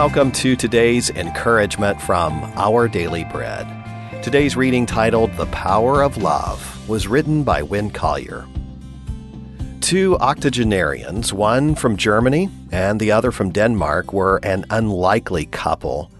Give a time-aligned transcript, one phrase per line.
[0.00, 3.68] Welcome to today's encouragement from Our Daily Bread.
[4.22, 8.46] Today's reading, titled The Power of Love, was written by Win Collier.
[9.82, 16.10] Two octogenarians, one from Germany and the other from Denmark, were an unlikely couple.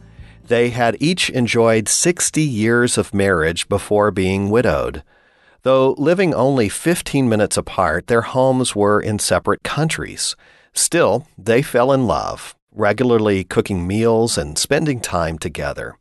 [0.46, 5.02] They had each enjoyed 60 years of marriage before being widowed.
[5.62, 10.36] Though living only 15 minutes apart, their homes were in separate countries.
[10.74, 15.96] Still, they fell in love, regularly cooking meals and spending time together.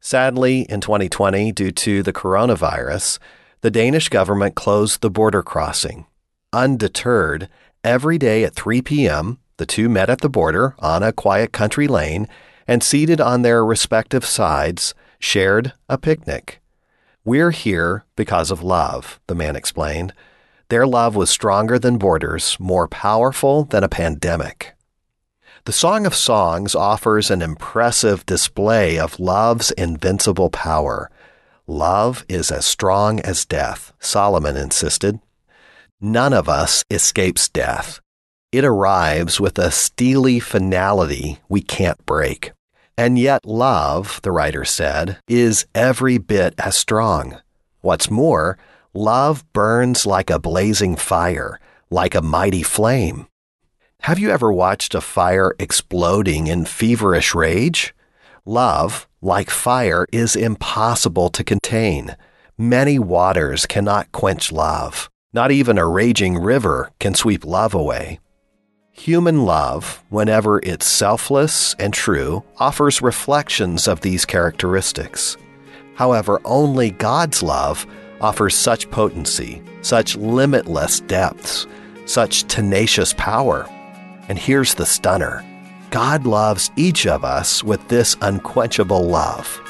[0.00, 3.18] Sadly, in 2020, due to the coronavirus,
[3.60, 6.06] the Danish government closed the border crossing.
[6.52, 7.48] Undeterred,
[7.84, 11.86] every day at 3 p.m., the two met at the border on a quiet country
[11.86, 12.26] lane
[12.66, 16.60] and, seated on their respective sides, shared a picnic.
[17.24, 20.12] We're here because of love, the man explained.
[20.68, 24.74] Their love was stronger than borders, more powerful than a pandemic.
[25.64, 31.08] The Song of Songs offers an impressive display of love's invincible power.
[31.68, 35.20] Love is as strong as death, Solomon insisted.
[36.00, 38.00] None of us escapes death.
[38.50, 42.50] It arrives with a steely finality we can't break.
[42.98, 47.38] And yet, love, the writer said, is every bit as strong.
[47.82, 48.58] What's more,
[48.92, 53.28] love burns like a blazing fire, like a mighty flame.
[54.06, 57.94] Have you ever watched a fire exploding in feverish rage?
[58.44, 62.16] Love, like fire, is impossible to contain.
[62.58, 65.08] Many waters cannot quench love.
[65.32, 68.18] Not even a raging river can sweep love away.
[68.90, 75.36] Human love, whenever it's selfless and true, offers reflections of these characteristics.
[75.94, 77.86] However, only God's love
[78.20, 81.68] offers such potency, such limitless depths,
[82.04, 83.68] such tenacious power.
[84.28, 85.44] And here's the stunner
[85.90, 89.60] God loves each of us with this unquenchable love.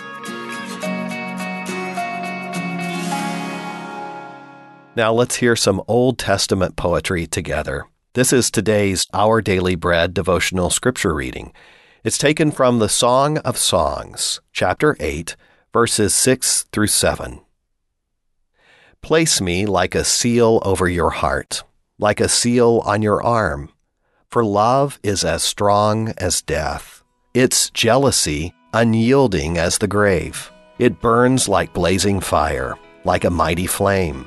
[4.94, 7.86] Now let's hear some Old Testament poetry together.
[8.12, 11.52] This is today's Our Daily Bread devotional scripture reading.
[12.04, 15.34] It's taken from the Song of Songs, chapter 8,
[15.72, 17.40] verses 6 through 7.
[19.00, 21.64] Place me like a seal over your heart,
[21.98, 23.70] like a seal on your arm
[24.32, 27.04] for love is as strong as death,
[27.34, 30.50] its jealousy unyielding as the grave.
[30.78, 34.26] It burns like blazing fire, like a mighty flame.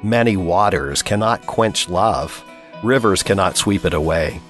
[0.00, 2.44] Many waters cannot quench love,
[2.84, 4.40] rivers cannot sweep it away.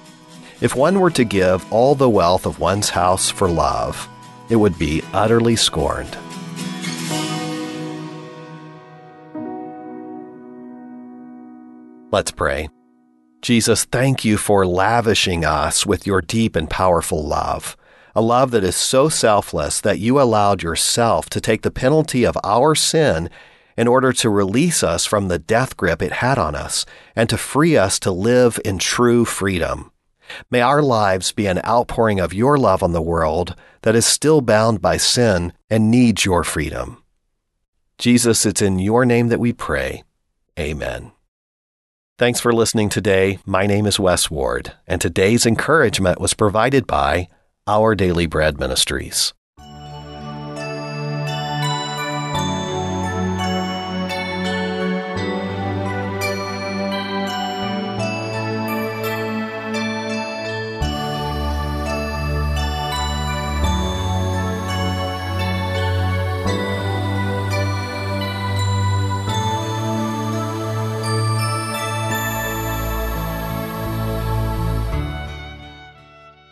[0.61, 4.07] If one were to give all the wealth of one's house for love,
[4.47, 6.15] it would be utterly scorned.
[12.11, 12.69] Let's pray.
[13.41, 17.77] Jesus, thank you for lavishing us with your deep and powerful love,
[18.15, 22.37] a love that is so selfless that you allowed yourself to take the penalty of
[22.43, 23.29] our sin
[23.77, 27.37] in order to release us from the death grip it had on us and to
[27.37, 29.91] free us to live in true freedom.
[30.49, 34.41] May our lives be an outpouring of your love on the world that is still
[34.41, 37.03] bound by sin and needs your freedom.
[37.97, 40.03] Jesus, it's in your name that we pray.
[40.59, 41.11] Amen.
[42.19, 43.37] Thanks for listening today.
[43.45, 47.27] My name is Wes Ward, and today's encouragement was provided by
[47.67, 49.35] Our Daily Bread Ministries.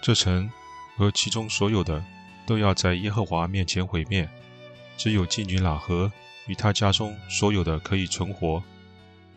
[0.06, 0.52] 这城
[0.96, 2.06] 和其中所有的
[2.46, 4.30] 都要在耶和华面前毁灭，
[4.98, 6.12] 只有妓女喇合
[6.46, 8.62] 与他家中所有的可以存活，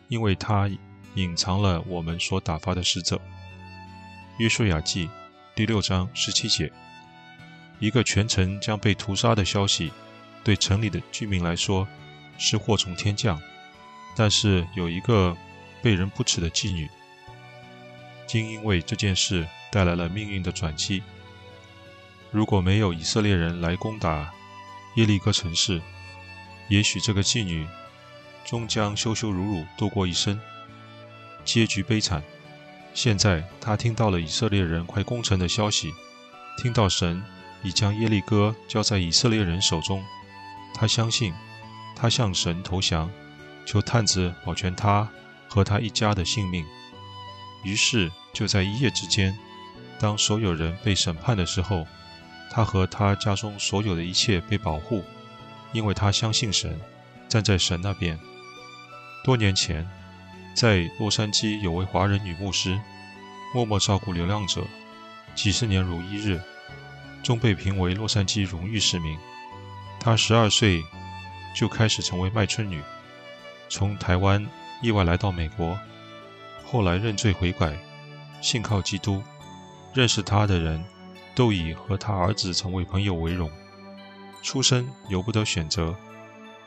[0.09, 0.69] 因为他
[1.15, 3.19] 隐藏了我们所打发的使者。
[4.37, 5.09] 约书亚记
[5.55, 6.71] 第六章十七节，
[7.79, 9.91] 一个全城将被屠杀的消息，
[10.43, 11.87] 对城里的居民来说
[12.37, 13.41] 是祸从天降，
[14.15, 15.35] 但是有一个
[15.81, 16.87] 被人不齿的妓女，
[18.29, 19.45] 竟因为这件事。
[19.71, 21.03] 带来了命运的转机。
[22.31, 24.33] 如果没有以色列人来攻打
[24.95, 25.79] 耶利哥城市，
[26.69, 27.67] 也许这个妓女
[28.43, 30.41] 终将羞羞辱辱度过一生，
[31.45, 32.23] 结局悲惨。
[32.95, 35.93] 现在他听到了以色列人快攻城的消息，
[36.57, 37.23] 听到神
[37.61, 40.03] 已将耶利哥交在以色列人手中，
[40.73, 41.31] 他相信，
[41.95, 43.11] 他向神投降，
[43.67, 45.07] 求探子保全他
[45.47, 46.65] 和他一家的性命。
[47.63, 49.37] 于是就在一夜之间。
[49.99, 51.85] 当所有人被审判的时候，
[52.49, 55.03] 他和他家中所有的一切被保护，
[55.73, 56.79] 因为他相信神，
[57.27, 58.17] 站在神那边。
[59.23, 59.85] 多年前，
[60.55, 62.79] 在洛杉矶有位华人女牧师，
[63.53, 64.63] 默默照顾流浪者，
[65.35, 66.41] 几十年如一日，
[67.21, 69.17] 终被评为洛杉矶荣誉市民。
[69.99, 70.81] 她十二岁
[71.53, 72.81] 就开始成为卖春女，
[73.67, 74.47] 从台湾
[74.81, 75.77] 意外来到美国，
[76.65, 77.77] 后来认罪悔改，
[78.41, 79.21] 信靠基督。
[79.93, 80.83] 认识他的人
[81.33, 83.49] 都以和他儿子成为朋友为荣。
[84.41, 85.95] 出生由不得选择，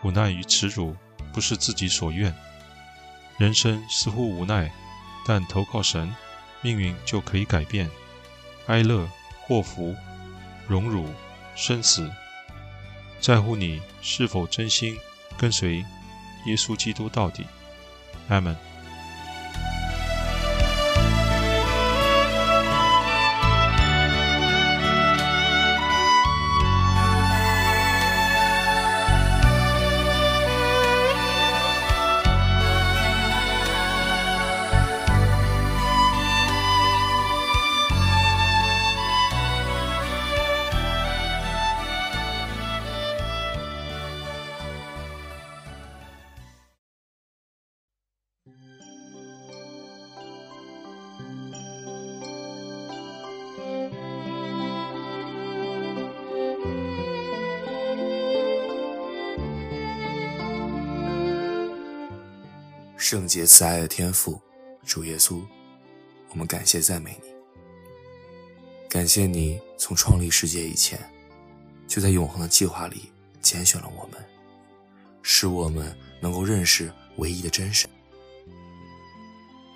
[0.02, 0.96] 无奈与耻辱。
[1.32, 2.34] 不是自己所愿，
[3.38, 4.70] 人生似乎无奈，
[5.24, 6.14] 但投靠神，
[6.60, 7.90] 命运就可以改变。
[8.66, 9.08] 哀乐、
[9.40, 9.96] 祸福、
[10.68, 11.08] 荣辱、
[11.56, 12.12] 生死，
[13.18, 14.94] 在乎你是否真心
[15.38, 15.78] 跟随
[16.44, 17.46] 耶稣基督到底。
[18.28, 18.54] 阿门。
[63.02, 64.40] 圣洁慈爱的天父，
[64.86, 65.42] 主耶稣，
[66.28, 67.34] 我们感谢赞美你，
[68.88, 71.00] 感谢你从创立世界以前，
[71.88, 73.10] 就在永恒的计划里
[73.40, 74.24] 拣选了我们，
[75.20, 77.90] 使我们能够认识唯一的真神。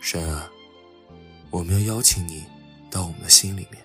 [0.00, 0.48] 神啊，
[1.50, 2.44] 我们要邀请你
[2.88, 3.82] 到我们的心里面，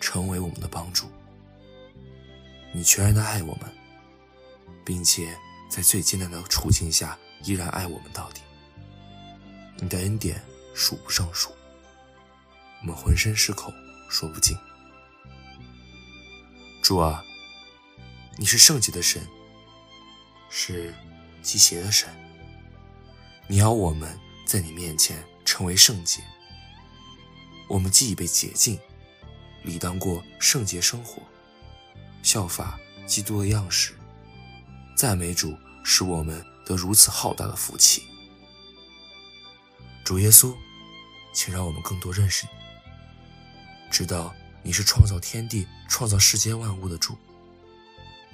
[0.00, 1.06] 成为我们的帮助。
[2.72, 3.70] 你全然的爱我们，
[4.86, 5.36] 并且
[5.68, 7.18] 在最艰难的处境下。
[7.44, 8.40] 依然爱我们到底，
[9.78, 10.40] 你的恩典
[10.74, 11.50] 数不胜数，
[12.80, 13.72] 我们浑身是口
[14.08, 14.56] 说不尽。
[16.82, 17.24] 主啊，
[18.36, 19.26] 你是圣洁的神，
[20.50, 20.94] 是
[21.42, 22.08] 积邪的神，
[23.48, 26.22] 你要我们在你面前成为圣洁。
[27.68, 28.78] 我们既已被洁净，
[29.62, 31.22] 理当过圣洁生活，
[32.22, 33.94] 效法基督的样式。
[34.96, 36.51] 赞美主，使我们。
[36.76, 38.02] 如此浩大的福气，
[40.04, 40.54] 主耶稣，
[41.32, 42.52] 请让我们更多认识你，
[43.90, 47.16] 知道你是创造天地、创造世间万物的主，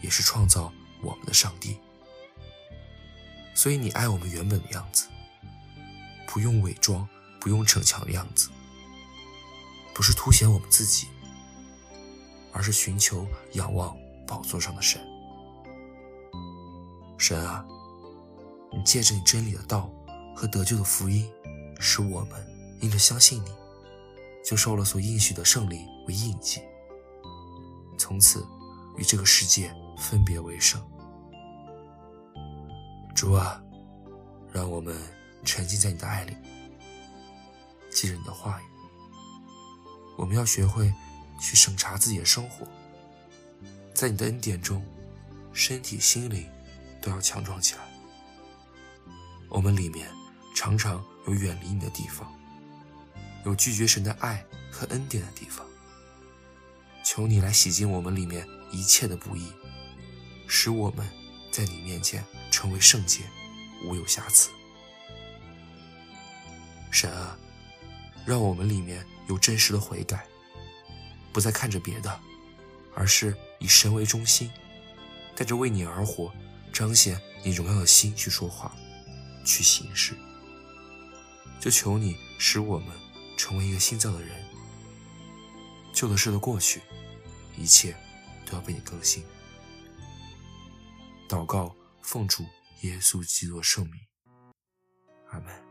[0.00, 1.78] 也是创造我们的上帝。
[3.54, 5.08] 所以你爱我们原本的样子，
[6.26, 7.08] 不用伪装，
[7.40, 8.50] 不用逞强的样子，
[9.92, 11.08] 不是凸显我们自己，
[12.52, 13.96] 而是寻求仰望
[14.26, 15.00] 宝座上的神。
[17.18, 17.66] 神啊！
[18.72, 19.90] 你借着你真理的道
[20.36, 21.30] 和得救的福音，
[21.80, 22.46] 使我们
[22.80, 23.50] 因着相信你，
[24.44, 26.60] 就受了所应许的胜利为印记，
[27.96, 28.46] 从此
[28.96, 30.80] 与这个世界分别为圣。
[33.14, 33.60] 主啊，
[34.52, 34.96] 让我们
[35.44, 36.36] 沉浸在你的爱里，
[37.90, 38.64] 记着你的话语。
[40.16, 40.92] 我们要学会
[41.40, 42.66] 去审查自己的生活，
[43.94, 44.84] 在你的恩典中，
[45.52, 46.46] 身体心灵
[47.00, 47.87] 都要强壮起来。
[49.48, 50.10] 我们里面
[50.54, 52.32] 常常有远离你的地方，
[53.44, 55.66] 有拒绝神的爱和恩典的地方。
[57.04, 59.50] 求你来洗净我们里面一切的不义，
[60.46, 61.08] 使我们
[61.50, 63.22] 在你面前成为圣洁，
[63.84, 64.50] 无有瑕疵。
[66.90, 67.38] 神啊，
[68.26, 70.26] 让我们里面有真实的悔改，
[71.32, 72.20] 不再看着别的，
[72.94, 74.50] 而是以神为中心，
[75.34, 76.30] 带着为你而活、
[76.72, 78.76] 彰显你荣耀的心去说话。
[79.48, 80.14] 去行事，
[81.58, 82.88] 就求你使我们
[83.36, 84.44] 成为一个新造的人。
[85.92, 86.82] 旧的事都过去，
[87.56, 87.96] 一切
[88.44, 89.24] 都要被你更新。
[91.28, 92.44] 祷告，奉主
[92.82, 94.00] 耶稣基督圣名，
[95.30, 95.67] 阿门。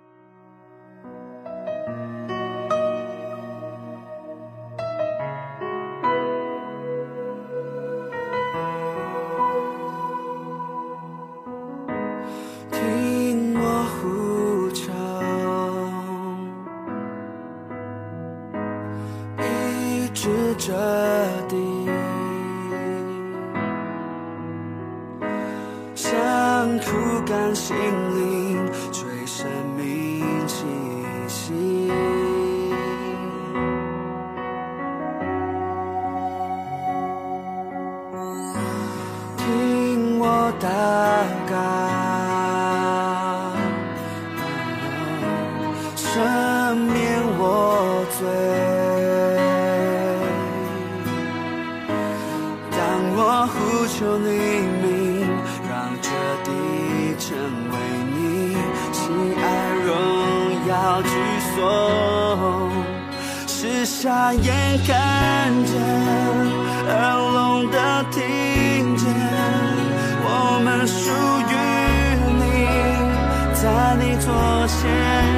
[20.57, 20.73] 彻
[21.47, 21.55] 底。
[25.95, 26.09] 想
[26.79, 29.47] 枯干心灵，最生
[29.77, 30.65] 命气
[31.27, 31.91] 息。
[39.37, 40.67] 听我祷
[41.49, 41.55] 告，
[45.95, 46.05] 赦
[46.75, 46.95] 免
[47.39, 47.41] 我
[48.19, 48.25] 罪。
[53.99, 55.25] 求黎明，
[55.67, 56.09] 让这
[56.43, 56.51] 地
[57.17, 57.35] 成
[57.71, 57.73] 为
[58.13, 58.55] 你
[58.93, 59.01] 心
[59.35, 59.43] 爱
[59.87, 59.89] 荣
[60.67, 61.09] 耀居
[61.55, 61.57] 所。
[63.47, 64.53] 是瞎眼
[64.85, 64.95] 看
[65.65, 65.81] 见，
[66.87, 66.95] 耳
[67.33, 69.09] 聋的听见，
[70.21, 70.29] 我
[70.63, 71.09] 们属
[71.49, 71.55] 于
[72.37, 72.45] 你，
[73.55, 73.65] 在
[73.97, 74.27] 你左
[74.67, 75.36] 前。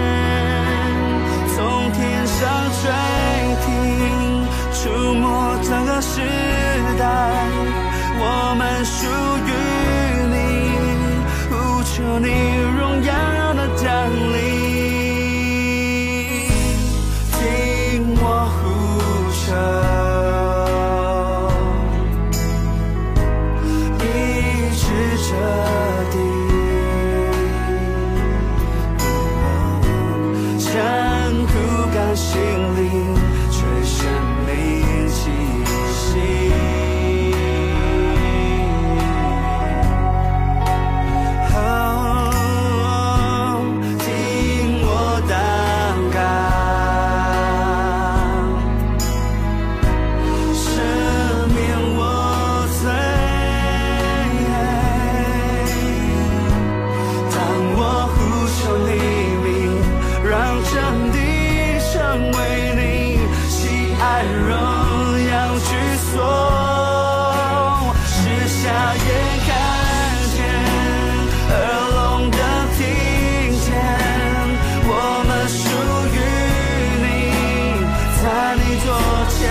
[78.59, 78.87] 你左
[79.29, 79.49] 肩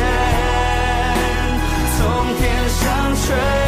[1.96, 3.67] 从天上垂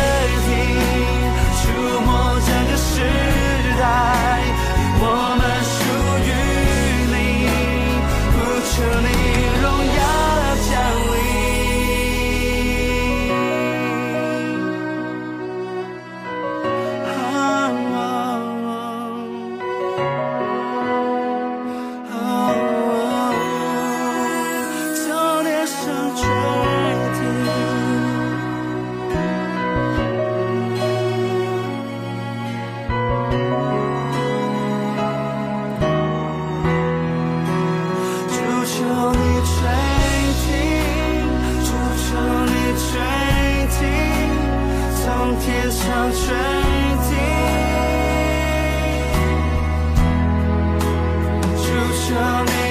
[52.10, 52.69] Show me